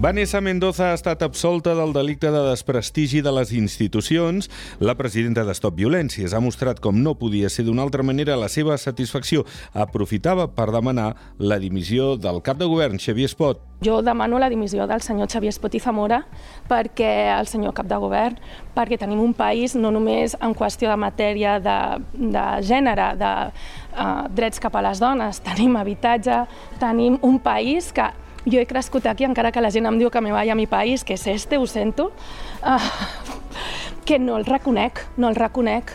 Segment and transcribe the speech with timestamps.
[0.00, 4.46] Vanessa Mendoza ha estat absolta del delicte de desprestigi de les institucions.
[4.78, 8.46] La presidenta de Stop Violències ha mostrat com no podia ser d'una altra manera la
[8.46, 9.42] seva satisfacció.
[9.74, 11.08] Aprofitava per demanar
[11.42, 13.64] la dimissió del cap de govern, Xavier Espot.
[13.82, 16.20] Jo demano la dimissió del senyor Xavier Espot i Zamora
[16.70, 18.38] perquè el senyor cap de govern,
[18.78, 21.76] perquè tenim un país no només en qüestió de matèria de,
[22.14, 26.44] de gènere, de uh, drets cap a les dones, tenim habitatge,
[26.78, 28.06] tenim un país que
[28.52, 30.66] jo he crescut aquí, encara que la gent em diu que me vaya a mi
[30.66, 32.12] país, que és este, ho sento,
[32.62, 32.78] uh,
[34.04, 35.94] que no el reconec, no el reconec.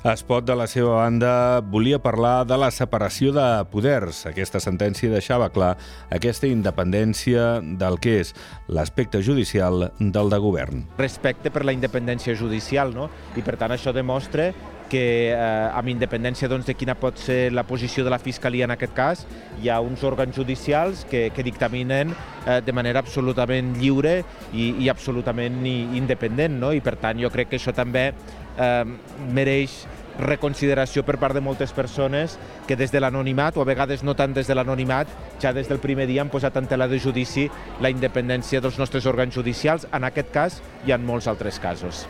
[0.00, 4.22] Espot, de la seva banda, volia parlar de la separació de poders.
[4.30, 5.74] Aquesta sentència deixava clar
[6.08, 8.32] aquesta independència del que és
[8.72, 10.86] l'aspecte judicial del de govern.
[10.96, 13.10] Respecte per la independència judicial, no?
[13.36, 14.54] I per tant això demostra
[14.90, 18.74] que eh, amb independència doncs, de quina pot ser la posició de la Fiscalia en
[18.74, 19.24] aquest cas,
[19.62, 24.18] hi ha uns òrgans judicials que, que dictaminen eh, de manera absolutament lliure
[24.52, 26.74] i, i absolutament independent, no?
[26.74, 28.84] i per tant jo crec que això també eh,
[29.30, 29.84] mereix
[30.20, 32.36] reconsideració per part de moltes persones
[32.68, 35.08] que des de l'anonimat, o a vegades no tant des de l'anonimat,
[35.40, 37.48] ja des del primer dia han posat en tela de judici
[37.80, 42.04] la independència dels nostres òrgans judicials, en aquest cas i en molts altres casos.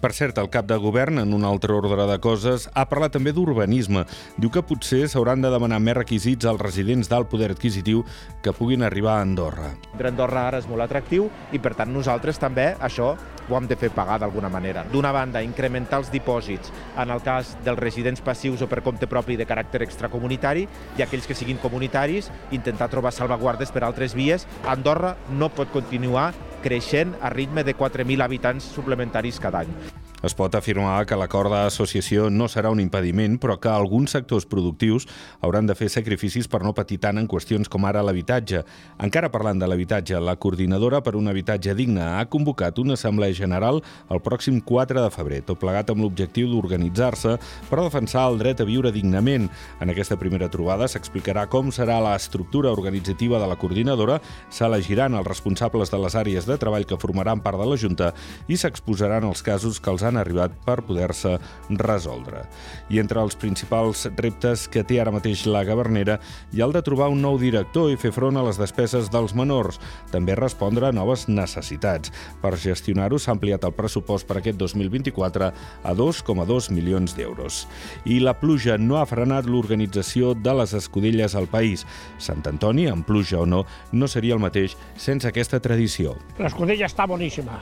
[0.00, 3.32] Per cert, el cap de govern, en un altre ordre de coses, ha parlat també
[3.32, 4.02] d'urbanisme.
[4.36, 8.02] Diu que potser s'hauran de demanar més requisits als residents d'alt poder adquisitiu
[8.44, 9.72] que puguin arribar a Andorra.
[10.04, 13.14] Andorra ara és molt atractiu i, per tant, nosaltres també això
[13.48, 14.84] ho hem de fer pagar d'alguna manera.
[14.92, 19.36] D'una banda, incrementar els dipòsits en el cas dels residents passius o per compte propi
[19.40, 20.66] de caràcter extracomunitari
[20.98, 24.48] i aquells que siguin comunitaris, intentar trobar salvaguardes per altres vies.
[24.68, 26.32] Andorra no pot continuar
[26.64, 30.03] creixent a ritme de 4.000 habitants suplementaris cada any.
[30.24, 35.04] Es pot afirmar que l'acord d'associació no serà un impediment, però que alguns sectors productius
[35.44, 38.62] hauran de fer sacrificis per no patir tant en qüestions com ara l'habitatge.
[39.04, 43.82] Encara parlant de l'habitatge, la coordinadora per un habitatge digne ha convocat una assemblea general
[44.08, 47.36] el pròxim 4 de febrer, tot plegat amb l'objectiu d'organitzar-se
[47.68, 49.50] per defensar el dret a viure dignament.
[49.84, 55.92] En aquesta primera trobada s'explicarà com serà l'estructura organitzativa de la coordinadora, s'elegiran els responsables
[55.92, 58.14] de les àrees de treball que formaran part de la Junta
[58.48, 61.36] i s'exposaran els casos que els han han arribat per poder-se
[61.80, 62.44] resoldre.
[62.88, 66.18] I entre els principals reptes que té ara mateix la Gavernera
[66.52, 69.34] hi ha el de trobar un nou director i fer front a les despeses dels
[69.34, 69.80] menors,
[70.12, 72.12] també respondre a noves necessitats.
[72.42, 77.64] Per gestionar-ho s'ha ampliat el pressupost per aquest 2024 a 2,2 milions d'euros.
[78.04, 81.86] I la pluja no ha frenat l'organització de les escudelles al país.
[82.18, 86.14] Sant Antoni, amb pluja o no, no seria el mateix sense aquesta tradició.
[86.38, 87.58] L'escudella està boníssima,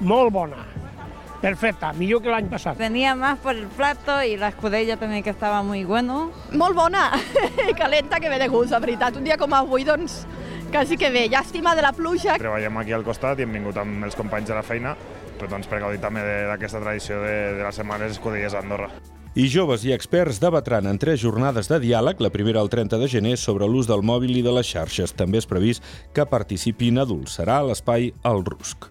[0.00, 0.87] molt bona
[1.42, 2.78] perfecta, millor que l'any passat.
[2.78, 6.30] Venía más por el plato y la escudella també que estava muy bueno.
[6.52, 7.12] Molt bona,
[7.78, 9.16] calenta que ve de gust, la veritat.
[9.16, 10.26] Un dia com avui, doncs,
[10.72, 11.28] quasi que bé.
[11.28, 12.38] Llàstima de la pluja.
[12.38, 14.96] Treballem aquí al costat i hem vingut amb els companys de la feina
[15.38, 18.90] però doncs, per gaudir també d'aquesta tradició de, de les setmanes escudelles a Andorra.
[19.38, 23.10] I joves i experts debatran en tres jornades de diàleg, la primera el 30 de
[23.12, 25.14] gener, sobre l'ús del mòbil i de les xarxes.
[25.14, 25.84] També és previst
[26.16, 27.38] que participin adults.
[27.38, 28.90] Serà a l'espai El Rusc.